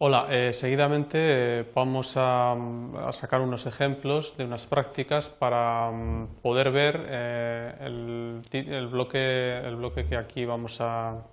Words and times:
Hola, 0.00 0.28
eh, 0.30 0.52
seguidamente 0.52 1.18
eh, 1.60 1.72
vamos 1.74 2.16
a, 2.16 2.52
a, 2.52 3.12
sacar 3.12 3.40
unos 3.40 3.66
ejemplos 3.66 4.36
de 4.36 4.44
unas 4.44 4.64
prácticas 4.64 5.28
para 5.28 5.90
um, 5.90 6.28
poder 6.40 6.70
ver 6.70 7.04
eh, 7.08 7.74
el, 7.80 8.40
bloque, 8.86 9.58
el, 9.58 9.74
bloque, 9.74 10.06
que 10.06 10.16
aquí 10.16 10.44
vamos 10.44 10.80
a, 10.80 11.26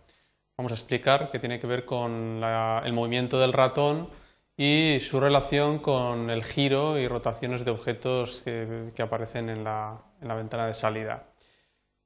vamos 0.57 0.71
a, 0.71 0.75
explicar, 0.75 1.29
que 1.29 1.37
tiene 1.37 1.59
que 1.59 1.67
ver 1.67 1.85
con 1.85 2.41
el 2.43 2.93
movimiento 2.93 3.39
del 3.39 3.53
ratón 3.53 4.09
y 4.57 4.97
su 4.99 5.19
relación 5.19 5.77
con 5.77 6.31
el 6.31 6.43
giro 6.43 6.97
y 6.97 7.07
rotaciones 7.07 7.65
de 7.65 7.71
objetos 7.71 8.41
que, 8.41 8.91
aparecen 8.99 9.49
en 9.49 9.63
la, 9.63 10.01
ventana 10.21 10.65
de 10.65 10.73
salida. 10.73 11.27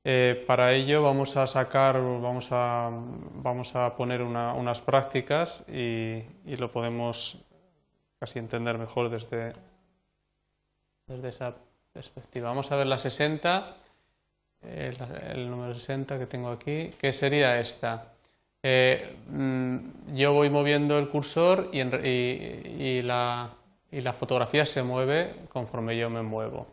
Eh, 0.03 0.43
para 0.47 0.73
ello 0.73 1.03
vamos 1.03 1.35
a 1.35 1.45
sacar, 1.45 1.95
vamos 1.95 2.49
a, 2.51 2.89
vamos 2.91 3.75
a 3.75 3.95
poner 3.95 4.21
una, 4.21 4.53
unas 4.53 4.79
prácticas 4.79 5.65
y, 5.67 6.23
lo 6.45 6.71
podemos 6.71 7.37
casi 8.17 8.39
entender 8.39 8.77
mejor 8.77 9.09
desde, 9.09 9.53
desde 11.07 11.29
esa 11.29 11.55
perspectiva. 11.91 12.49
Vamos 12.49 12.71
a 12.71 12.77
ver 12.77 12.87
la 12.87 12.97
60, 12.97 13.75
el, 14.61 14.97
el 15.31 15.49
número 15.49 15.73
60 15.73 16.17
que 16.17 16.25
tengo 16.25 16.49
aquí, 16.49 16.91
que 16.97 17.11
sería 17.11 17.59
esta. 17.59 18.13
Eh, 18.61 19.15
mm, 19.29 20.15
yo 20.15 20.33
voy 20.33 20.49
moviendo 20.49 20.97
el 20.97 21.09
cursor 21.09 21.69
y, 21.71 21.79
y, 21.79 23.01
la, 23.01 23.49
y 23.91 24.01
la 24.01 24.13
fotografía 24.13 24.65
se 24.65 24.83
mueve 24.83 25.33
conforme 25.49 25.97
yo 25.97 26.09
me 26.09 26.21
muevo. 26.21 26.67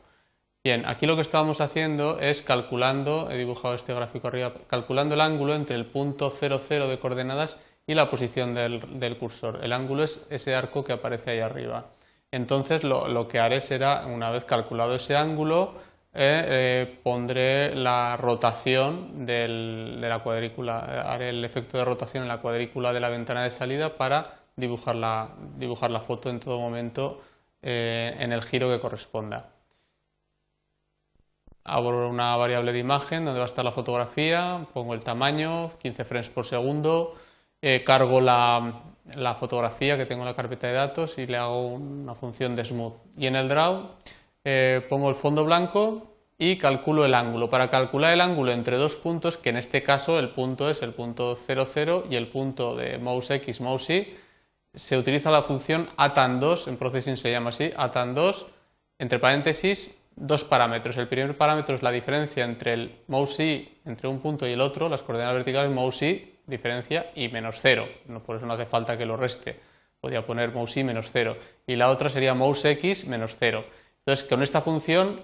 Bien, 0.67 0.85
aquí 0.85 1.07
lo 1.07 1.15
que 1.15 1.23
estábamos 1.23 1.61
haciendo 1.61 2.19
es 2.19 2.43
calculando, 2.43 3.31
he 3.31 3.39
dibujado 3.39 3.77
este 3.77 3.95
gráfico 3.95 4.27
arriba, 4.27 4.53
calculando 4.67 5.15
el 5.15 5.21
ángulo 5.21 5.55
entre 5.55 5.77
el 5.77 5.87
punto 5.87 6.29
00 6.29 6.89
de 6.89 6.99
coordenadas 6.99 7.61
y 7.87 7.95
la 7.95 8.11
posición 8.11 8.53
del, 8.53 9.17
cursor. 9.17 9.61
El 9.63 9.73
ángulo 9.73 10.03
es 10.03 10.27
ese 10.29 10.57
arco 10.57 10.83
que 10.83 10.93
aparece 10.93 11.31
ahí 11.31 11.39
arriba. 11.39 11.87
Entonces 12.33 12.83
lo, 12.83 13.29
que 13.29 13.39
haré 13.39 13.61
será, 13.61 14.07
una 14.07 14.33
vez 14.33 14.45
calculado 14.45 14.97
ese 14.97 15.15
ángulo, 15.15 15.75
eh, 16.13 16.43
eh, 16.49 16.99
pondré 17.05 17.73
la 17.77 18.17
rotación 18.17 19.25
de 19.25 19.47
la 19.47 20.19
cuadrícula, 20.19 20.81
haré 21.13 21.29
el 21.29 21.45
efecto 21.45 21.79
de 21.79 21.85
rotación 21.85 22.25
en 22.25 22.29
la 22.29 22.41
cuadrícula 22.41 22.93
de 22.93 22.99
la 22.99 23.09
ventana 23.09 23.45
de 23.45 23.51
salida 23.51 23.97
para 23.97 24.41
dibujar 24.57 24.97
la, 24.97 26.01
foto 26.05 26.29
en 26.29 26.41
todo 26.41 26.59
momento 26.59 27.21
eh, 27.63 28.17
en 28.19 28.33
el 28.33 28.43
giro 28.43 28.69
que 28.69 28.81
corresponda 28.81 29.53
abro 31.67 32.09
una 32.09 32.37
variable 32.37 32.73
de 32.73 32.79
imagen 32.79 33.25
donde 33.25 33.41
va 33.41 33.47
a 33.47 33.49
estar 33.49 33.65
la 33.65 33.73
fotografía, 33.73 34.67
pongo 34.73 34.95
el 34.95 35.01
tamaño, 35.01 35.73
15 35.79 36.05
frames 36.05 36.29
por 36.29 36.47
segundo, 36.47 37.15
eh, 37.61 37.83
cargo 37.85 38.21
la, 38.21 38.83
fotografía 39.39 39.97
que 39.97 40.07
tengo 40.07 40.23
en 40.23 40.29
la 40.29 40.37
carpeta 40.37 40.69
de 40.69 40.75
datos 40.75 41.19
y 41.19 41.27
le 41.27 41.37
hago 41.37 41.69
una 41.69 42.15
función 42.15 42.55
de 42.55 42.65
smooth. 42.65 42.95
Y 43.17 43.27
en 43.27 43.37
el 43.37 43.49
draw 43.49 43.91
eh, 44.45 44.85
pongo 44.89 45.11
el 45.11 45.17
fondo 45.17 45.45
blanco 45.45 46.15
y 46.39 46.57
calculo 46.57 47.05
el 47.05 47.15
ángulo. 47.15 47.51
Para 47.51 47.71
calcular 47.71 48.13
el 48.13 48.21
ángulo 48.21 48.53
entre 48.53 48.77
dos 48.77 48.95
puntos, 48.95 49.37
que 49.37 49.51
en 49.51 49.57
este 49.57 49.83
caso 49.83 50.19
el 50.19 50.31
punto 50.31 50.71
es 50.71 50.83
el 50.83 50.93
punto 50.93 51.35
00 51.35 52.07
y 52.11 52.17
el 52.17 52.29
punto 52.29 52.77
de 52.77 52.99
mouse 52.99 53.31
X, 53.31 53.61
mouse 53.61 53.91
Y, 53.91 54.15
se 54.75 54.99
utiliza 54.99 55.31
la 55.31 55.43
función 55.43 55.89
atan2, 55.97 56.69
en 56.69 56.77
processing 56.77 57.17
se 57.17 57.31
llama 57.31 57.51
así, 57.51 57.71
atan2, 57.71 58.45
entre 58.99 59.19
paréntesis, 59.19 60.03
dos 60.17 60.45
parámetros. 60.45 60.97
El 60.97 61.09
primer 61.09 61.37
parámetro 61.37 61.77
es 61.77 61.83
la 61.83 61.93
diferencia 61.93 62.45
entre 62.45 62.73
el 62.73 63.01
mouse 63.07 63.41
y 63.41 63.81
entre 63.85 64.09
un 64.09 64.19
punto 64.21 64.49
y 64.49 64.53
el 64.53 64.61
otro, 64.61 64.89
las 64.89 65.03
coordenadas 65.03 65.37
verticales 65.37 65.71
mouse 65.71 66.03
y, 66.03 66.33
diferencia 66.47 67.11
y 67.15 67.29
menos 67.29 67.59
cero. 67.61 67.87
No, 68.07 68.23
por 68.23 68.37
eso 68.37 68.47
no 68.47 68.55
hace 68.55 68.67
falta 68.67 68.97
que 68.97 69.05
lo 69.05 69.17
reste. 69.17 69.61
Podría 70.01 70.25
poner 70.25 70.53
mouse 70.53 70.79
y 70.79 70.85
menos 70.85 71.11
cero. 71.11 71.37
Y 71.67 71.77
la 71.77 71.91
otra 71.91 72.09
sería 72.09 72.35
mouse 72.35 72.65
x 72.65 73.07
menos 73.07 73.37
cero. 73.37 73.65
Entonces, 73.99 74.27
con 74.29 74.43
esta 74.43 74.61
función 74.61 75.21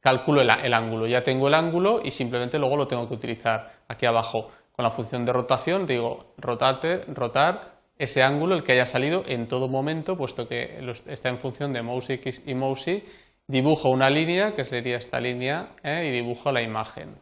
calculo 0.00 0.40
el, 0.40 0.50
el, 0.50 0.74
ángulo. 0.74 1.06
Ya 1.06 1.22
tengo 1.22 1.48
el 1.48 1.54
ángulo 1.54 2.00
y 2.04 2.10
simplemente 2.10 2.58
luego 2.58 2.76
lo 2.76 2.86
tengo 2.86 3.08
que 3.08 3.14
utilizar 3.14 3.72
aquí 3.88 4.06
abajo. 4.06 4.50
Con 4.70 4.84
la 4.84 4.90
función 4.90 5.24
de 5.24 5.32
rotación 5.32 5.86
digo 5.86 6.34
rotate, 6.36 7.04
rotar 7.08 7.76
ese 7.98 8.22
ángulo, 8.22 8.54
el 8.54 8.62
que 8.62 8.72
haya 8.72 8.84
salido 8.84 9.22
en 9.26 9.48
todo 9.48 9.68
momento, 9.68 10.16
puesto 10.16 10.46
que 10.46 10.78
está 11.06 11.30
en 11.30 11.38
función 11.38 11.72
de 11.72 11.82
mouse 11.82 12.10
x 12.10 12.42
y 12.44 12.54
mouse 12.54 12.88
y, 12.88 13.04
dibujo 13.48 13.90
una 13.90 14.10
línea, 14.10 14.54
que 14.54 14.64
sería 14.64 14.96
esta 14.96 15.20
línea, 15.20 15.70
¿eh? 15.82 16.06
y 16.08 16.10
dibujo 16.10 16.52
la 16.52 16.62
imagen. 16.62 17.16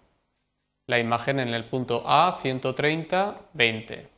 La 0.87 0.99
imagen 0.99 1.41
en 1.41 1.49
el 1.49 1.65
punto 1.65 2.03
A, 2.07 2.33
130, 2.33 3.41
20. 3.55 4.09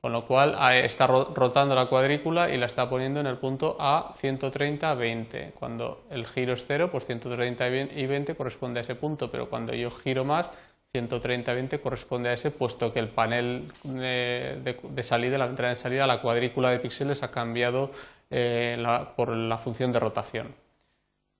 Con 0.00 0.12
lo 0.12 0.26
cual 0.26 0.56
está 0.74 1.06
rotando 1.06 1.74
la 1.74 1.86
cuadrícula 1.86 2.52
y 2.52 2.56
la 2.56 2.66
está 2.66 2.88
poniendo 2.88 3.20
en 3.20 3.26
el 3.26 3.36
punto 3.38 3.76
A, 3.78 4.12
130, 4.14 4.94
20. 4.94 5.52
Cuando 5.58 6.04
el 6.10 6.26
giro 6.26 6.54
es 6.54 6.64
0, 6.66 6.88
pues 6.90 7.06
130 7.06 7.68
y 7.68 8.06
20 8.06 8.34
corresponde 8.34 8.80
a 8.80 8.82
ese 8.82 8.96
punto, 8.96 9.30
pero 9.30 9.48
cuando 9.48 9.74
yo 9.74 9.90
giro 9.90 10.24
más, 10.24 10.50
130, 10.92 11.52
20 11.52 11.80
corresponde 11.80 12.30
a 12.30 12.32
ese, 12.32 12.50
puesto 12.50 12.92
que 12.92 12.98
el 12.98 13.08
panel 13.08 13.70
de, 13.84 15.02
salida, 15.02 15.38
la 15.38 15.46
ventana 15.46 15.70
de 15.70 15.76
salida, 15.76 16.06
la 16.06 16.22
cuadrícula 16.22 16.70
de 16.70 16.78
píxeles 16.78 17.22
ha 17.22 17.30
cambiado 17.30 17.90
eh, 18.30 18.82
por 19.16 19.30
la 19.30 19.58
función 19.58 19.92
de 19.92 20.00
rotación. 20.00 20.67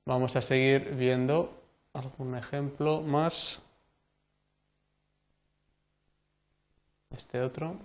Vamos 0.09 0.35
a 0.37 0.41
seguir 0.41 0.95
viendo 0.95 1.53
algún 1.93 2.35
ejemplo 2.35 3.03
más. 3.03 3.61
Este 7.11 7.43
otro. 7.43 7.77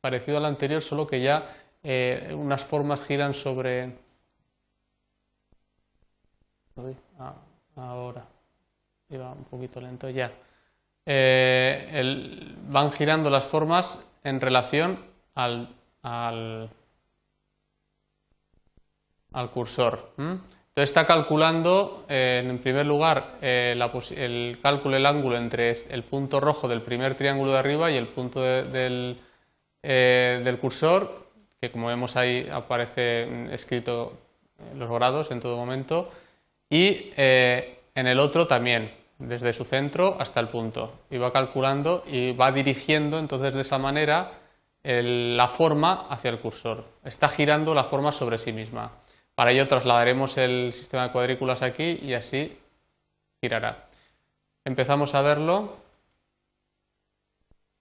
Parecido 0.00 0.38
al 0.38 0.44
anterior, 0.44 0.80
solo 0.80 1.04
que 1.04 1.20
ya 1.20 1.52
eh, 1.82 2.32
unas 2.32 2.64
formas 2.64 3.02
giran 3.02 3.34
sobre... 3.34 3.92
Ah, 7.18 7.34
ahora. 7.74 8.24
Iba 9.08 9.32
un 9.32 9.42
poquito 9.42 9.80
lento 9.80 10.08
ya. 10.10 10.32
Eh, 11.04 12.54
van 12.68 12.92
girando 12.92 13.30
las 13.30 13.44
formas 13.44 13.98
en 14.22 14.40
relación 14.40 15.04
al, 15.34 15.74
al, 16.02 16.70
al 19.32 19.50
cursor. 19.50 20.12
Entonces 20.78 20.90
está 20.90 21.06
calculando, 21.06 22.04
eh, 22.08 22.40
en 22.48 22.56
primer 22.60 22.86
lugar, 22.86 23.34
eh, 23.42 23.76
el 24.16 24.60
cálculo 24.62 24.94
del 24.94 25.06
ángulo 25.06 25.36
entre 25.36 25.72
el 25.72 26.04
punto 26.04 26.38
rojo 26.38 26.68
del 26.68 26.82
primer 26.82 27.16
triángulo 27.16 27.50
de 27.50 27.58
arriba 27.58 27.90
y 27.90 27.96
el 27.96 28.06
punto 28.06 28.42
eh, 28.44 29.18
del, 29.82 30.58
cursor, 30.60 31.26
que 31.60 31.72
como 31.72 31.88
vemos 31.88 32.14
ahí 32.14 32.48
aparece 32.52 33.52
escrito 33.52 34.12
los 34.76 34.88
grados 34.88 35.32
en 35.32 35.40
todo 35.40 35.56
momento, 35.56 36.12
y 36.70 37.10
en 37.16 38.06
el 38.06 38.20
otro 38.20 38.46
también, 38.46 38.92
desde 39.18 39.52
su 39.52 39.64
centro 39.64 40.16
hasta 40.20 40.38
el 40.38 40.46
punto. 40.46 40.92
Y 41.10 41.18
va 41.18 41.32
calculando 41.32 42.04
y 42.06 42.30
va 42.30 42.52
dirigiendo 42.52 43.18
entonces 43.18 43.52
de 43.52 43.62
esa 43.62 43.78
manera 43.78 44.30
la 44.84 45.48
forma 45.48 46.06
hacia 46.08 46.30
el 46.30 46.38
cursor. 46.38 46.84
Está 47.02 47.28
girando 47.28 47.74
la 47.74 47.82
forma 47.82 48.12
sobre 48.12 48.38
sí 48.38 48.52
misma. 48.52 48.92
Para 49.38 49.52
ello 49.52 49.68
trasladaremos 49.68 50.36
el 50.36 50.72
sistema 50.72 51.04
de 51.04 51.12
cuadrículas 51.12 51.62
aquí 51.62 52.00
y 52.02 52.14
así 52.14 52.58
girará. 53.40 53.84
Empezamos 54.64 55.14
a 55.14 55.22
verlo. 55.22 55.76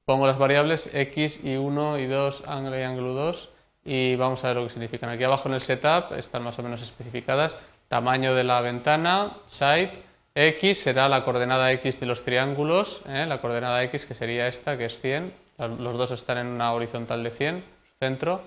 Pongo 0.06 0.28
las 0.28 0.38
variables 0.38 0.94
x 0.94 1.44
y 1.44 1.56
1 1.56 1.97
y 1.97 2.06
2, 2.06 2.44
ángulo 2.45 2.78
y 2.78 2.84
ángulo 2.84 3.13
2 3.16 3.50
y 3.85 4.16
vamos 4.18 4.44
a 4.44 4.50
ver 4.50 4.57
lo 4.57 4.63
que 4.66 4.69
significan. 4.69 5.09
Aquí 5.09 5.23
abajo 5.23 5.50
en 5.50 5.56
el 5.56 5.62
setup 5.62 6.13
están 6.16 6.44
más 6.44 6.59
o 6.59 6.62
menos 6.62 6.84
especificadas. 6.84 7.57
Tamaño 7.88 8.35
de 8.35 8.44
la 8.44 8.62
ventana, 8.62 9.38
side, 9.47 9.94
x 10.35 10.79
será 10.79 11.09
la 11.09 11.25
coordenada 11.25 11.72
x 11.72 12.00
de 12.00 12.06
los 12.06 12.22
triángulos, 12.22 13.01
¿eh? 13.07 13.25
la 13.28 13.41
coordenada 13.41 13.84
x 13.85 14.06
que 14.06 14.13
sería 14.13 14.47
esta, 14.47 14.78
que 14.78 14.85
es 14.85 15.01
100. 15.01 15.34
Los 15.57 15.97
dos 15.97 16.12
están 16.12 16.38
en 16.38 16.45
una 16.45 16.71
horizontal 16.74 17.24
de 17.24 17.31
100, 17.31 17.63
centro 18.00 18.44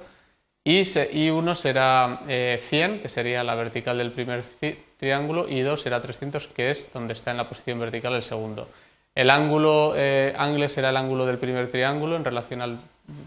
y, 0.79 0.85
y 1.13 1.31
uno 1.31 1.55
será 1.55 2.21
eh, 2.29 2.61
100, 2.61 3.01
que 3.01 3.09
sería 3.09 3.43
la 3.43 3.55
vertical 3.55 3.99
del 3.99 4.13
primer 4.13 4.45
triángulo, 4.97 5.49
y 5.49 5.61
2 5.61 5.81
será 5.81 6.01
300, 6.01 6.49
que 6.49 6.71
es 6.71 6.93
donde 6.93 7.15
está 7.15 7.31
en 7.31 7.39
la 7.39 7.49
posición 7.49 7.79
vertical 7.79 8.15
el 8.15 8.23
segundo. 8.23 8.69
El 9.15 9.31
ángulo 9.31 9.95
eh, 9.97 10.35
angle 10.37 10.69
será 10.69 10.91
el 10.91 10.97
ángulo 10.97 11.27
del 11.27 11.39
primer 11.39 11.71
triángulo, 11.71 12.17
en 12.17 12.25
relación 12.25 12.63
al... 12.63 12.79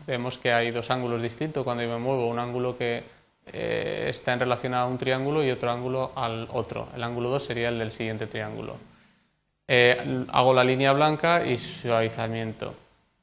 vemos 0.07 0.37
que 0.37 0.53
hay 0.53 0.71
dos 0.71 0.89
ángulos 0.91 1.21
distintos 1.21 1.63
cuando 1.63 1.83
yo 1.83 1.89
me 1.89 1.97
muevo, 1.97 2.27
un 2.27 2.39
ángulo 2.39 2.77
que 2.77 3.03
eh, 3.51 4.05
está 4.07 4.33
en 4.33 4.39
relación 4.39 4.73
a 4.73 4.85
un 4.85 4.97
triángulo 4.97 5.43
y 5.43 5.51
otro 5.51 5.69
ángulo 5.69 6.11
al 6.15 6.47
otro. 6.51 6.87
El 6.95 7.03
ángulo 7.03 7.29
2 7.29 7.43
sería 7.43 7.69
el 7.69 7.79
del 7.79 7.91
siguiente 7.91 8.27
triángulo. 8.27 8.77
Eh, 9.67 10.25
hago 10.31 10.53
la 10.53 10.63
línea 10.63 10.93
blanca 10.93 11.45
y 11.45 11.57
suavizamiento 11.57 12.73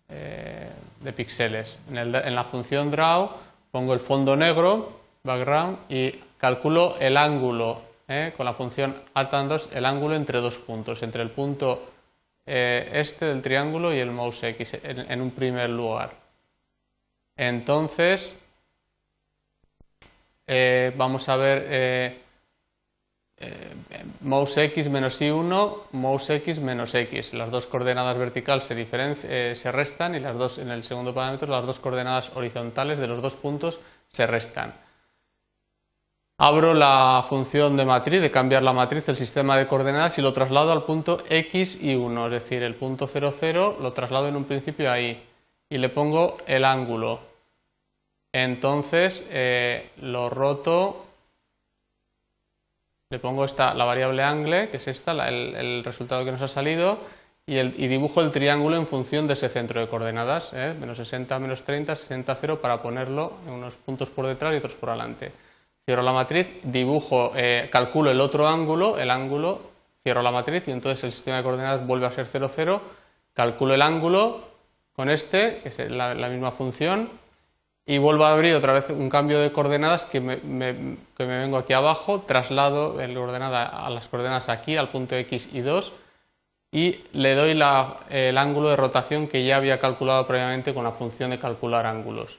eh, 0.09 0.69
de 1.01 1.13
píxeles. 1.13 1.81
En, 1.89 1.99
el, 1.99 2.15
en 2.15 2.35
la 2.35 2.45
función 2.45 2.91
draw 2.91 3.31
pongo 3.71 3.95
el 3.95 4.01
fondo 4.01 4.37
negro, 4.37 5.01
background, 5.23 5.79
y 5.89 6.11
calculo 6.39 6.97
el 6.99 7.17
ángulo 7.17 7.83
¿eh? 8.09 8.33
con 8.37 8.47
la 8.47 8.55
función 8.55 9.03
atan2, 9.15 9.69
el 9.73 9.87
ángulo 9.87 10.15
entre 10.15 10.41
dos 10.41 10.59
puntos, 10.59 11.03
entre 11.03 11.23
el 11.23 11.31
punto 11.31 11.91
eh, 12.47 12.91
este 12.93 13.27
del 13.27 13.43
triángulo 13.43 13.95
y 13.95 13.99
el 13.99 14.11
mouse 14.11 14.43
X 14.45 14.75
en, 14.83 15.01
en, 15.01 15.21
un 15.21 15.31
primer 15.31 15.71
lugar. 15.71 16.13
Entonces, 17.37 18.41
eh, 20.47 20.93
vamos 20.97 21.29
a 21.29 21.37
ver 21.37 22.21
eh, 23.41 23.75
eh, 23.91 24.05
mouse 24.21 24.59
x 24.59 24.91
menos 24.91 25.21
y1, 25.21 25.89
mouse 25.93 26.31
x 26.31 26.61
menos 26.61 26.95
x. 26.95 27.33
Las 27.33 27.51
dos 27.51 27.67
coordenadas 27.67 28.19
verticales 28.19 28.65
se, 28.65 29.55
se 29.57 29.73
restan 29.73 30.15
y 30.15 30.21
las 30.21 30.37
dos, 30.37 30.59
en 30.59 30.71
el 30.71 30.85
segundo 30.85 31.15
parámetro 31.15 31.49
las 31.49 31.67
dos 31.67 31.81
coordenadas 31.81 32.33
horizontales 32.37 32.99
de 32.99 33.07
los 33.07 33.23
dos 33.23 33.37
puntos 33.37 33.81
se 34.09 34.27
restan. 34.27 34.75
Abro 36.43 36.73
la 36.73 37.25
función 37.29 37.77
de 37.77 37.85
matriz, 37.85 38.23
de 38.23 38.31
cambiar 38.31 38.63
la 38.63 38.73
matriz 38.73 39.05
del 39.05 39.17
sistema 39.17 39.59
de 39.59 39.67
coordenadas 39.67 40.19
y 40.19 40.23
lo 40.23 40.33
traslado 40.33 40.73
al 40.73 40.85
punto 40.85 41.19
x 41.29 41.83
y 41.83 41.95
1, 41.95 42.27
es 42.27 42.33
decir, 42.33 42.63
el 42.63 42.77
punto 42.77 43.07
0, 43.07 43.31
0 43.31 43.77
lo 43.81 43.93
traslado 43.93 44.29
en 44.29 44.37
un 44.37 44.45
principio 44.45 44.91
ahí 44.91 45.23
y 45.69 45.79
le 45.79 45.91
pongo 45.91 46.39
el 46.47 46.65
ángulo. 46.65 47.21
Entonces 48.33 49.29
eh, 49.31 49.91
lo 50.01 50.31
roto, 50.31 51.10
le 53.11 53.19
pongo 53.19 53.45
esta, 53.45 53.75
la 53.75 53.85
variable 53.85 54.23
angle, 54.23 54.71
que 54.71 54.77
es 54.77 54.87
esta, 54.87 55.29
el, 55.29 55.83
resultado 55.83 56.25
que 56.25 56.31
nos 56.31 56.43
ha 56.43 56.49
salido, 56.49 56.99
y, 57.45 57.59
dibujo 57.89 58.21
el 58.21 58.31
triángulo 58.31 58.77
en 58.77 58.87
función 58.87 59.27
de 59.27 59.33
ese 59.33 59.49
centro 59.49 59.81
de 59.81 59.89
coordenadas, 59.89 60.53
¿eh? 60.55 60.77
menos 60.79 60.97
60, 60.99 61.37
menos 61.41 61.65
30, 61.65 61.97
60, 61.97 62.35
0, 62.37 62.61
para 62.63 62.81
ponerlo 62.81 63.33
en 63.49 63.55
unos 63.55 63.75
puntos 63.77 64.11
por 64.11 64.29
detrás 64.29 64.55
y 64.55 64.59
otros 64.59 64.77
por 64.77 64.91
delante. 64.91 65.33
Cierro 65.85 66.03
la 66.03 66.13
matriz, 66.13 66.47
dibujo, 66.63 67.33
eh, 67.35 67.69
calculo 67.73 68.13
el 68.13 68.21
otro 68.21 68.47
ángulo, 68.47 68.97
el 68.97 69.11
ángulo, 69.11 69.61
cierro 70.05 70.23
la 70.23 70.31
matriz 70.31 70.69
y 70.69 70.71
entonces 70.71 71.03
el 71.03 71.11
sistema 71.11 71.39
de 71.39 71.43
coordenadas 71.43 71.85
vuelve 71.85 72.07
a 72.07 72.13
ser 72.13 72.29
0, 72.29 72.49
0, 72.49 72.81
calculo 73.35 73.75
el 73.75 73.83
ángulo 73.83 74.45
con 74.93 75.11
este, 75.11 75.63
que 75.63 75.69
es 75.71 75.79
la, 75.91 76.15
misma 76.29 76.53
función, 76.53 77.11
y 77.91 77.99
vuelvo 77.99 78.25
a 78.25 78.33
abrir 78.33 78.55
otra 78.55 78.73
vez 78.73 78.91
un 78.91 79.09
cambio 79.09 79.41
de 79.41 79.51
coordenadas 79.51 80.05
que 80.05 80.21
me, 80.21 80.37
vengo 81.19 81.57
aquí 81.57 81.73
abajo, 81.73 82.21
traslado 82.21 83.01
el 83.01 83.17
a 83.17 83.91
las 83.91 84.09
coordenadas 84.09 84.49
aquí, 84.49 84.77
al 84.77 84.91
punto 84.91 85.17
x 85.17 85.51
y 85.53 85.61
2, 85.61 85.93
y 86.73 87.01
le 87.13 87.35
doy 87.35 87.51
el 87.51 88.39
ángulo 88.39 88.69
de 88.69 88.77
rotación 88.77 89.27
que 89.27 89.45
ya 89.45 89.57
había 89.57 89.81
calculado 89.81 90.27
previamente 90.27 90.73
con 90.73 90.85
la 90.85 90.93
función 90.93 91.31
de 91.31 91.39
calcular 91.39 91.87
ángulos 91.87 92.39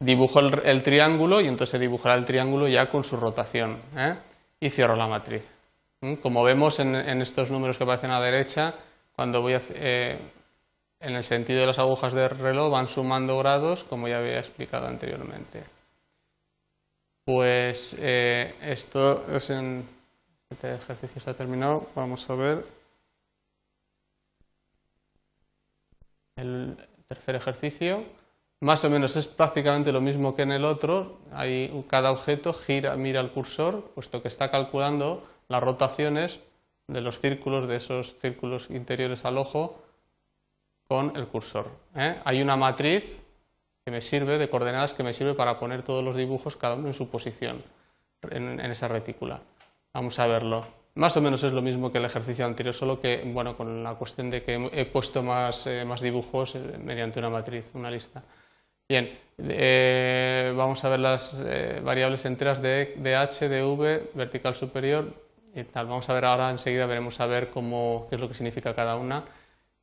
dibujo 0.00 0.40
el, 0.40 0.82
triángulo 0.82 1.40
y 1.40 1.46
entonces 1.46 1.78
dibujará 1.78 2.14
el 2.14 2.24
triángulo 2.24 2.66
ya 2.66 2.88
con 2.88 3.04
su 3.04 3.16
rotación 3.16 3.78
¿eh? 3.96 4.16
y 4.58 4.70
cierro 4.70 4.96
la 4.96 5.06
matriz. 5.06 5.44
¿Mm? 6.00 6.14
Como 6.14 6.42
vemos 6.42 6.80
en, 6.80 6.94
estos 7.20 7.50
números 7.50 7.76
que 7.76 7.84
aparecen 7.84 8.10
a 8.10 8.18
la 8.18 8.24
derecha, 8.24 8.74
cuando 9.14 9.42
voy 9.42 9.54
a, 9.54 9.60
eh, 9.74 10.18
en 11.00 11.14
el 11.16 11.24
sentido 11.24 11.60
de 11.60 11.66
las 11.66 11.78
agujas 11.78 12.12
del 12.12 12.30
reloj 12.30 12.70
van 12.70 12.86
sumando 12.86 13.38
grados, 13.38 13.84
como 13.84 14.06
ya 14.06 14.18
había 14.18 14.38
explicado 14.38 14.86
anteriormente. 14.86 15.64
Pues 17.24 17.96
eh, 17.98 18.54
esto 18.62 19.24
es 19.34 19.50
en... 19.50 19.88
Este 20.50 20.74
ejercicio 20.74 21.22
ha 21.30 21.34
terminado. 21.34 21.86
Vamos 21.94 22.28
a 22.28 22.34
ver 22.34 22.66
el 26.36 26.76
tercer 27.06 27.36
ejercicio. 27.36 28.04
Más 28.60 28.84
o 28.84 28.90
menos 28.90 29.16
es 29.16 29.28
prácticamente 29.28 29.92
lo 29.92 30.00
mismo 30.00 30.34
que 30.34 30.42
en 30.42 30.52
el 30.52 30.64
otro. 30.64 31.20
cada 31.88 32.10
objeto 32.10 32.52
gira, 32.52 32.96
mira 32.96 33.20
el 33.20 33.30
cursor, 33.30 33.92
puesto 33.94 34.20
que 34.22 34.28
está 34.28 34.50
calculando 34.50 35.22
las 35.48 35.62
rotaciones 35.62 36.40
de 36.88 37.00
los 37.00 37.20
círculos, 37.20 37.68
de 37.68 37.76
esos 37.76 38.16
círculos 38.16 38.68
interiores 38.70 39.24
al 39.24 39.38
ojo, 39.38 39.80
con 40.90 41.16
el 41.16 41.28
cursor. 41.28 41.68
¿eh? 41.94 42.16
Hay 42.24 42.42
una 42.42 42.56
matriz 42.56 43.16
que 43.84 43.92
me 43.92 44.00
sirve, 44.00 44.38
de 44.38 44.50
coordenadas, 44.50 44.92
que 44.92 45.04
me 45.04 45.12
sirve 45.12 45.34
para 45.34 45.56
poner 45.56 45.84
todos 45.84 46.02
los 46.02 46.16
dibujos, 46.16 46.56
cada 46.56 46.74
uno 46.74 46.88
en 46.88 46.94
su 46.94 47.08
posición, 47.08 47.62
en, 48.28 48.58
esa 48.58 48.88
retícula. 48.88 49.40
Vamos 49.94 50.18
a 50.18 50.26
verlo. 50.26 50.66
Más 50.96 51.16
o 51.16 51.20
menos 51.20 51.44
es 51.44 51.52
lo 51.52 51.62
mismo 51.62 51.92
que 51.92 51.98
el 51.98 52.06
ejercicio 52.06 52.44
anterior, 52.44 52.74
solo 52.74 53.00
que, 53.00 53.22
bueno, 53.24 53.56
con 53.56 53.84
la 53.84 53.94
cuestión 53.94 54.30
de 54.30 54.42
que 54.42 54.68
he 54.72 54.84
puesto 54.84 55.22
más, 55.22 55.64
eh, 55.68 55.84
más 55.84 56.00
dibujos 56.00 56.56
eh, 56.56 56.80
mediante 56.82 57.20
una 57.20 57.30
matriz, 57.30 57.70
una 57.74 57.88
lista. 57.88 58.24
Bien, 58.88 59.16
eh, 59.38 60.52
vamos 60.56 60.84
a 60.84 60.88
ver 60.88 60.98
las 60.98 61.36
eh, 61.38 61.80
variables 61.84 62.24
enteras 62.24 62.60
de, 62.60 63.14
h, 63.16 63.48
de 63.48 63.62
v, 63.62 64.10
vertical 64.14 64.56
superior 64.56 65.14
y 65.54 65.62
tal. 65.62 65.86
Vamos 65.86 66.10
a 66.10 66.14
ver 66.14 66.24
ahora, 66.24 66.50
enseguida 66.50 66.86
veremos 66.86 67.20
a 67.20 67.26
ver 67.26 67.50
cómo, 67.50 68.08
qué 68.10 68.16
es 68.16 68.20
lo 68.20 68.26
que 68.26 68.34
significa 68.34 68.74
cada 68.74 68.96
una. 68.96 69.24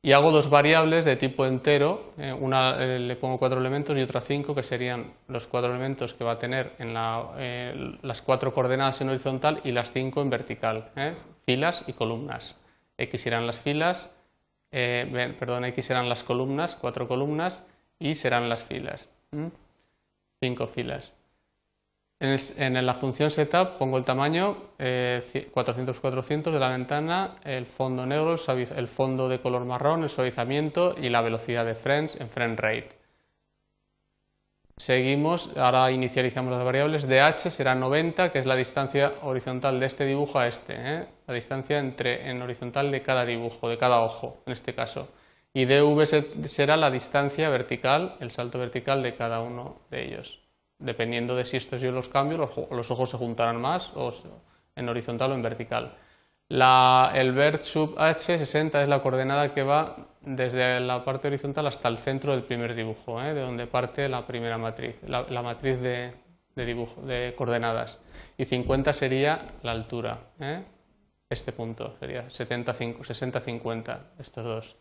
Y 0.08 0.12
hago 0.12 0.30
dos 0.30 0.48
variables 0.48 1.04
de 1.04 1.16
tipo 1.16 1.44
entero, 1.44 2.14
eh, 2.16 2.32
una 2.32 2.78
le 2.78 3.14
pongo 3.16 3.36
cuatro 3.36 3.60
elementos 3.60 3.94
y 3.94 4.00
otra 4.00 4.22
cinco, 4.22 4.54
que 4.54 4.62
serían 4.62 5.12
los 5.26 5.46
cuatro 5.46 5.68
elementos 5.68 6.14
que 6.14 6.24
va 6.24 6.32
a 6.32 6.38
tener 6.38 6.72
en 6.78 6.94
las 6.94 8.22
cuatro 8.22 8.54
coordenadas 8.54 9.02
en 9.02 9.10
horizontal 9.10 9.60
y 9.64 9.72
las 9.72 9.92
cinco 9.92 10.22
en 10.22 10.30
vertical, 10.30 10.88
filas 11.44 11.84
y 11.88 11.92
columnas. 11.92 12.56
X 12.96 13.20
serán 13.20 13.46
las 13.46 13.60
filas, 13.60 14.08
perdón, 14.70 15.66
X 15.66 15.84
serán 15.84 16.08
las 16.08 16.24
columnas, 16.24 16.74
cuatro 16.74 17.06
columnas, 17.06 17.66
y 17.98 18.14
serán 18.14 18.48
las 18.48 18.64
filas. 18.64 19.10
Cinco 20.40 20.68
filas. 20.68 21.12
En, 22.20 22.86
la 22.86 22.94
función 22.94 23.30
setup 23.30 23.78
pongo 23.78 23.96
el 23.96 24.04
tamaño 24.04 24.56
400x400 24.78 26.48
eh, 26.48 26.50
de 26.50 26.58
la 26.58 26.70
ventana, 26.70 27.36
el 27.44 27.64
fondo 27.64 28.06
negro, 28.06 28.36
el 28.76 28.88
fondo 28.88 29.28
de 29.28 29.40
color 29.40 29.64
marrón, 29.64 30.02
el 30.02 30.10
suavizamiento 30.10 30.96
y 31.00 31.10
la 31.10 31.20
velocidad 31.20 31.64
de 31.64 31.76
frames 31.76 32.16
en 32.16 32.28
frame 32.28 32.56
rate. 32.56 32.90
Seguimos, 34.76 35.56
ahora 35.56 35.90
inicializamos 35.90 36.52
las 36.52 36.64
variables. 36.64 37.08
DH 37.08 37.50
será 37.50 37.74
90, 37.74 38.32
que 38.32 38.38
es 38.40 38.46
la 38.46 38.56
distancia 38.56 39.12
horizontal 39.22 39.78
de 39.78 39.86
este 39.86 40.04
dibujo 40.04 40.38
a 40.38 40.48
este, 40.48 40.74
¿eh? 40.76 41.06
la 41.26 41.34
distancia 41.34 41.78
entre, 41.78 42.30
en 42.30 42.42
horizontal 42.42 42.90
de 42.90 43.02
cada 43.02 43.24
dibujo, 43.24 43.68
de 43.68 43.78
cada 43.78 44.00
ojo, 44.00 44.42
en 44.46 44.52
este 44.52 44.74
caso 44.74 45.08
y 45.52 45.64
dv 45.64 46.06
será 46.46 46.76
la 46.76 46.90
distancia 46.90 47.48
vertical, 47.50 48.16
el 48.20 48.30
salto 48.30 48.58
vertical 48.58 49.02
de 49.02 49.16
cada 49.16 49.40
uno 49.40 49.80
de 49.90 50.04
ellos. 50.04 50.47
Dependiendo 50.78 51.34
de 51.34 51.44
si 51.44 51.56
estos 51.56 51.80
yo 51.80 51.90
los 51.90 52.08
cambio, 52.08 52.38
los, 52.38 52.90
ojos 52.90 53.10
se 53.10 53.16
juntarán 53.16 53.60
más 53.60 53.92
o 53.96 54.12
en 54.76 54.88
horizontal 54.88 55.32
o 55.32 55.34
en 55.34 55.42
vertical. 55.42 55.96
el 56.48 57.32
vert 57.32 57.62
sub 57.62 57.96
h 57.98 58.38
60 58.38 58.82
es 58.82 58.88
la 58.88 59.02
coordenada 59.02 59.52
que 59.52 59.62
va 59.62 59.96
desde 60.20 60.80
la 60.80 61.04
parte 61.04 61.28
horizontal 61.28 61.66
hasta 61.66 61.88
el 61.88 61.98
centro 61.98 62.32
del 62.32 62.44
primer 62.44 62.74
dibujo, 62.74 63.22
¿eh? 63.22 63.34
de 63.34 63.40
donde 63.40 63.66
parte 63.66 64.08
la 64.08 64.26
primera 64.26 64.58
matriz, 64.58 64.96
la, 65.06 65.42
matriz 65.42 65.80
de, 65.80 66.12
dibujo, 66.54 67.02
de 67.02 67.34
coordenadas. 67.36 67.98
Y 68.36 68.44
50 68.44 68.92
sería 68.92 69.52
la 69.62 69.72
altura, 69.72 70.18
¿eh? 70.40 70.62
este 71.30 71.52
punto 71.52 71.96
sería 71.98 72.28
60-50, 72.28 73.98
estos 74.18 74.44
dos. 74.44 74.76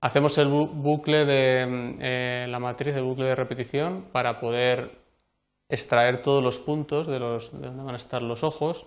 Hacemos 0.00 0.36
el 0.38 0.48
bucle 0.48 1.24
de 1.24 1.66
mm, 1.66 1.98
eh, 2.00 2.46
la 2.48 2.58
matriz, 2.58 2.94
el 2.94 3.04
bucle 3.04 3.24
de 3.24 3.34
repetición, 3.34 4.06
para 4.12 4.38
poder 4.38 5.03
extraer 5.68 6.22
todos 6.22 6.42
los 6.42 6.58
puntos 6.58 7.06
de, 7.06 7.18
los, 7.18 7.52
donde 7.52 7.82
van 7.82 7.94
a 7.94 7.96
estar 7.96 8.22
los 8.22 8.44
ojos. 8.44 8.86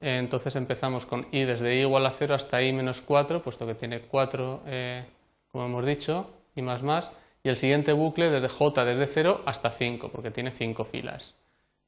entonces 0.00 0.56
empezamos 0.56 1.04
con 1.04 1.26
i 1.30 1.44
desde 1.44 1.76
i 1.76 1.80
igual 1.80 2.06
a 2.06 2.10
0 2.10 2.34
hasta 2.34 2.62
i 2.62 2.72
menos 2.72 3.02
4, 3.02 3.42
puesto 3.42 3.66
que 3.66 3.74
tiene 3.74 4.00
4, 4.00 4.62
eh, 4.66 5.04
como 5.52 5.66
hemos 5.66 5.84
dicho, 5.84 6.30
y 6.54 6.62
más 6.62 6.82
más. 6.82 7.12
Y 7.42 7.48
el 7.48 7.56
siguiente 7.56 7.92
bucle 7.92 8.30
desde 8.30 8.48
j 8.48 8.84
desde 8.84 9.06
0 9.06 9.42
hasta 9.46 9.70
5, 9.70 10.08
porque 10.10 10.30
tiene 10.30 10.50
5 10.52 10.84
filas. 10.84 11.34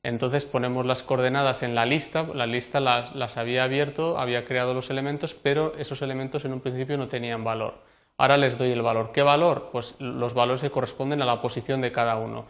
Entonces 0.02 0.44
ponemos 0.44 0.84
las 0.84 1.02
coordenadas 1.02 1.62
en 1.62 1.74
la 1.74 1.86
lista, 1.86 2.26
la 2.34 2.46
lista 2.46 2.80
las 2.80 3.36
había 3.36 3.64
abierto, 3.64 4.18
había 4.18 4.44
creado 4.44 4.74
los 4.74 4.90
elementos, 4.90 5.32
pero 5.34 5.74
esos 5.78 6.02
elementos 6.02 6.44
en 6.44 6.52
un 6.52 6.60
principio 6.60 6.98
no 6.98 7.06
tenían 7.06 7.44
valor. 7.44 7.74
Ahora 8.18 8.36
les 8.36 8.58
doy 8.58 8.72
el 8.72 8.82
valor. 8.82 9.12
¿Qué 9.12 9.22
valor? 9.22 9.68
Pues 9.70 9.94
los 10.00 10.34
valores 10.34 10.60
que 10.60 10.70
corresponden 10.70 11.22
a 11.22 11.26
la 11.26 11.40
posición 11.40 11.80
de 11.80 11.92
cada 11.92 12.16
uno. 12.16 12.46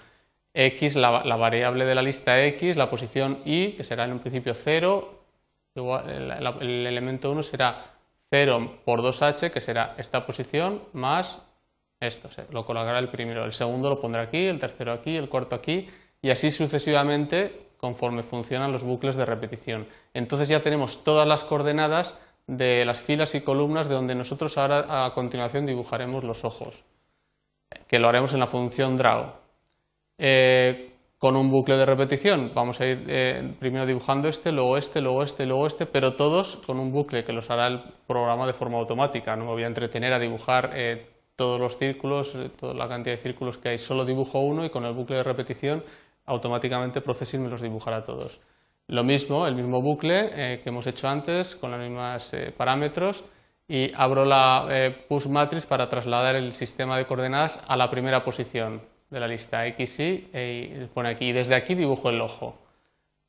X, 0.54 0.96
la, 0.96 1.10
variable 1.36 1.84
de 1.84 1.94
la 1.94 2.02
lista 2.02 2.42
X, 2.44 2.76
la 2.76 2.90
posición 2.90 3.40
Y, 3.44 3.72
que 3.72 3.84
será 3.84 4.04
en 4.04 4.12
un 4.12 4.18
principio 4.18 4.54
0, 4.54 5.20
el, 5.74 6.86
elemento 6.86 7.30
1 7.30 7.42
será 7.42 7.86
0 8.30 8.80
por 8.84 9.00
2H, 9.00 9.50
que 9.50 9.60
será 9.60 9.94
esta 9.96 10.26
posición, 10.26 10.82
más 10.92 11.38
esto, 12.00 12.28
lo 12.50 12.66
colocará 12.66 12.98
el 12.98 13.08
primero, 13.08 13.44
el 13.44 13.52
segundo 13.52 13.88
lo 13.88 14.00
pondrá 14.00 14.22
aquí, 14.22 14.46
el 14.46 14.58
tercero 14.58 14.92
aquí, 14.92 15.16
el 15.16 15.28
cuarto 15.28 15.54
aquí, 15.54 15.88
y 16.20 16.30
así 16.30 16.50
sucesivamente 16.50 17.68
conforme 17.78 18.22
funcionan 18.22 18.72
los 18.72 18.84
bucles 18.84 19.16
de 19.16 19.24
repetición. 19.24 19.86
Entonces 20.14 20.48
ya 20.48 20.60
tenemos 20.60 21.04
todas 21.04 21.26
las 21.26 21.44
coordenadas 21.44 22.18
de 22.46 22.84
las 22.84 23.02
filas 23.02 23.34
y 23.34 23.40
columnas 23.40 23.88
de 23.88 23.94
donde 23.94 24.14
nosotros 24.14 24.58
ahora 24.58 25.04
a 25.04 25.14
continuación 25.14 25.66
dibujaremos 25.66 26.24
los 26.24 26.44
ojos, 26.44 26.84
que 27.86 27.98
lo 27.98 28.08
haremos 28.08 28.32
en 28.34 28.40
la 28.40 28.46
función 28.46 28.96
draw. 28.96 29.41
Eh, 30.18 30.90
con 31.18 31.36
un 31.36 31.50
bucle 31.50 31.76
de 31.76 31.86
repetición 31.86 32.52
vamos 32.54 32.80
a 32.80 32.86
ir 32.86 33.04
eh, 33.08 33.54
primero 33.58 33.86
dibujando 33.86 34.28
este, 34.28 34.52
luego 34.52 34.76
este, 34.76 35.00
luego 35.00 35.22
este, 35.22 35.46
luego 35.46 35.66
este, 35.66 35.86
pero 35.86 36.14
todos 36.14 36.56
con 36.66 36.78
un 36.78 36.92
bucle 36.92 37.24
que 37.24 37.32
los 37.32 37.48
hará 37.50 37.68
el 37.68 37.82
programa 38.06 38.46
de 38.46 38.52
forma 38.52 38.78
automática. 38.78 39.36
No 39.36 39.44
me 39.44 39.52
voy 39.52 39.64
a 39.64 39.68
entretener 39.68 40.12
a 40.12 40.18
dibujar 40.18 40.72
eh, 40.74 41.06
todos 41.36 41.60
los 41.60 41.76
círculos, 41.78 42.36
toda 42.58 42.74
la 42.74 42.88
cantidad 42.88 43.14
de 43.14 43.20
círculos 43.20 43.58
que 43.58 43.70
hay, 43.70 43.78
solo 43.78 44.04
dibujo 44.04 44.40
uno 44.40 44.64
y 44.64 44.70
con 44.70 44.84
el 44.84 44.92
bucle 44.92 45.16
de 45.16 45.22
repetición 45.22 45.84
automáticamente 46.26 47.00
Processing 47.00 47.42
me 47.42 47.48
los 47.48 47.60
dibujará 47.60 48.04
todos. 48.04 48.40
Lo 48.88 49.04
mismo, 49.04 49.46
el 49.46 49.54
mismo 49.54 49.80
bucle 49.80 50.30
eh, 50.34 50.60
que 50.62 50.68
hemos 50.68 50.86
hecho 50.86 51.08
antes 51.08 51.56
con 51.56 51.70
los 51.70 51.80
mismos 51.80 52.34
eh, 52.34 52.52
parámetros 52.56 53.24
y 53.68 53.92
abro 53.94 54.24
la 54.24 54.66
eh, 54.70 55.06
push 55.08 55.26
matrix 55.26 55.66
para 55.66 55.88
trasladar 55.88 56.34
el 56.36 56.52
sistema 56.52 56.98
de 56.98 57.06
coordenadas 57.06 57.62
a 57.68 57.76
la 57.76 57.90
primera 57.90 58.24
posición 58.24 58.82
de 59.12 59.20
la 59.20 59.28
lista 59.28 59.64
X, 59.66 60.00
Y, 60.00 60.30
e, 60.32 60.82
y 60.82 60.86
pone 60.86 61.10
aquí. 61.10 61.30
Desde 61.30 61.54
aquí 61.54 61.74
dibujo 61.74 62.10
el 62.10 62.20
ojo. 62.20 62.58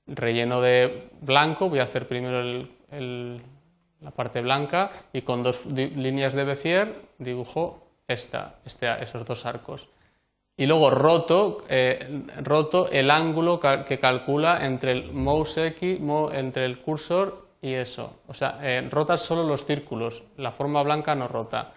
Relleno 0.08 0.62
de 0.62 1.10
blanco, 1.22 1.70
voy 1.70 1.80
a 1.80 1.84
hacer 1.84 2.08
primero 2.08 2.68
la 2.92 4.12
parte 4.12 4.42
blanca 4.42 4.92
y 5.14 5.22
con 5.22 5.44
dos 5.44 5.66
líneas 5.68 6.34
de 6.34 6.44
Bézier 6.44 6.96
dibujo 7.20 7.88
esta, 8.08 8.56
este, 8.66 8.92
esos 9.02 9.24
dos 9.26 9.46
arcos 9.46 9.88
y 10.56 10.66
luego 10.68 10.90
roto, 10.92 11.64
eh, 11.68 12.26
roto 12.44 12.90
el 12.92 13.10
ángulo 13.10 13.60
que 13.60 14.00
calcula 14.00 14.66
entre 14.66 14.92
el 14.92 15.12
mouse 15.12 15.58
X, 15.58 16.00
entre 16.34 16.66
el 16.66 16.80
cursor 16.80 17.48
y 17.62 17.74
eso. 17.74 18.18
O 18.28 18.34
sea, 18.34 18.60
eh, 18.62 18.88
rota 18.92 19.18
solo 19.18 19.44
los 19.44 19.66
círculos, 19.66 20.24
la 20.38 20.52
forma 20.52 20.84
blanca 20.84 21.16
no 21.16 21.28
rota. 21.28 21.74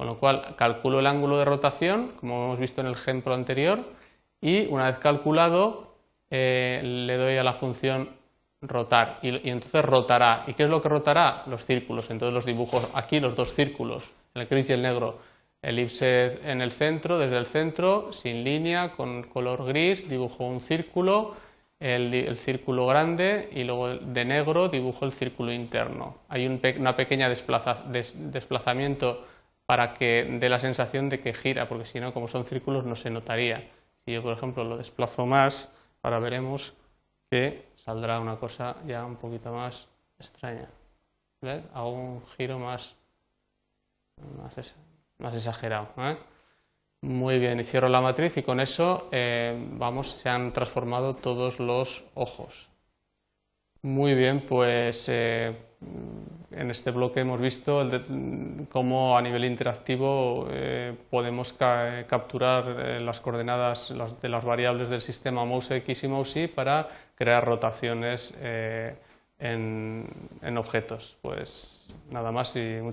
Con 0.00 0.06
lo 0.06 0.18
cual 0.18 0.54
calculo 0.56 1.00
el 1.00 1.06
ángulo 1.06 1.36
de 1.36 1.44
rotación, 1.44 2.12
como 2.18 2.46
hemos 2.46 2.58
visto 2.58 2.80
en 2.80 2.86
el 2.86 2.94
ejemplo 2.94 3.34
anterior, 3.34 3.80
y 4.40 4.66
una 4.68 4.86
vez 4.86 4.96
calculado 4.96 5.94
eh, 6.30 6.80
le 6.82 7.18
doy 7.18 7.36
a 7.36 7.44
la 7.44 7.52
función 7.52 8.08
rotar 8.62 9.18
y, 9.20 9.50
entonces 9.50 9.84
rotará. 9.84 10.44
¿Y 10.46 10.54
qué 10.54 10.62
es 10.62 10.70
lo 10.70 10.80
que 10.80 10.88
rotará? 10.88 11.42
Los 11.48 11.66
círculos. 11.66 12.08
Entonces 12.08 12.32
los 12.32 12.46
dibujos 12.46 12.88
aquí, 12.94 13.20
los 13.20 13.36
dos 13.36 13.52
círculos, 13.52 14.10
el 14.32 14.46
gris 14.46 14.70
y 14.70 14.72
el 14.72 14.80
negro 14.80 15.18
elipse 15.60 16.40
en 16.50 16.62
el 16.62 16.72
centro, 16.72 17.18
desde 17.18 17.36
el 17.36 17.44
centro, 17.44 18.10
sin 18.10 18.42
línea, 18.42 18.92
con 18.92 19.24
color 19.24 19.66
gris, 19.66 20.08
dibujo 20.08 20.46
un 20.46 20.62
círculo, 20.62 21.34
el, 21.78 22.38
círculo 22.38 22.86
grande 22.86 23.50
y 23.52 23.64
luego 23.64 23.88
de 23.96 24.24
negro 24.24 24.70
dibujo 24.70 25.04
el 25.04 25.12
círculo 25.12 25.52
interno. 25.52 26.16
Hay 26.30 26.46
un 26.46 26.58
una 26.78 26.96
pequeña 26.96 27.28
desplazamiento 27.28 29.26
para 29.70 29.94
que 29.94 30.26
dé 30.40 30.48
la 30.48 30.58
sensación 30.58 31.08
de 31.08 31.20
que 31.20 31.32
gira, 31.32 31.68
porque 31.68 31.84
si 31.84 32.00
no, 32.00 32.12
como 32.12 32.26
son 32.26 32.44
círculos, 32.44 32.84
no 32.84 32.96
se 32.96 33.08
notaría. 33.08 33.70
Si 34.04 34.10
yo, 34.10 34.20
por 34.20 34.32
ejemplo, 34.36 34.64
lo 34.64 34.76
desplazo 34.76 35.26
más, 35.26 35.68
ahora 36.02 36.18
veremos 36.18 36.74
que 37.30 37.68
saldrá 37.76 38.18
una 38.18 38.34
cosa 38.34 38.74
ya 38.84 39.06
un 39.06 39.14
poquito 39.14 39.52
más 39.52 39.86
extraña. 40.18 40.68
¿Ves? 41.40 41.62
Hago 41.72 41.92
un 41.92 42.26
giro 42.36 42.58
más, 42.58 42.96
más 45.18 45.36
exagerado. 45.36 45.90
¿eh? 45.98 46.18
Muy 47.02 47.38
bien, 47.38 47.60
y 47.60 47.62
cierro 47.62 47.88
la 47.88 48.00
matriz 48.00 48.38
y 48.38 48.42
con 48.42 48.58
eso 48.58 49.08
eh, 49.12 49.54
vamos, 49.74 50.10
se 50.10 50.30
han 50.30 50.52
transformado 50.52 51.14
todos 51.14 51.60
los 51.60 52.02
ojos. 52.14 52.68
Muy 53.82 54.16
bien, 54.16 54.44
pues 54.44 55.08
eh, 55.08 55.56
en 56.50 56.70
este 56.70 56.90
bloque 56.90 57.20
hemos 57.20 57.40
visto 57.40 57.88
cómo 58.68 59.16
a 59.16 59.22
nivel 59.22 59.44
interactivo 59.44 60.46
podemos 61.08 61.52
capturar 61.54 63.00
las 63.00 63.20
coordenadas 63.20 63.94
de 64.20 64.28
las 64.28 64.44
variables 64.44 64.88
del 64.88 65.00
sistema 65.00 65.44
mouse 65.44 65.70
X 65.70 66.04
y 66.04 66.08
mouse 66.08 66.36
Y 66.36 66.48
para 66.48 66.88
crear 67.14 67.44
rotaciones 67.44 68.36
en, 68.42 70.06
en 70.42 70.58
objetos. 70.58 71.16
Pues 71.22 71.94
nada 72.10 72.30
más 72.30 72.54
y 72.56 72.80
muchas 72.82 72.88